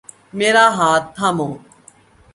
[0.37, 1.49] میرا ہاتھ تھامو۔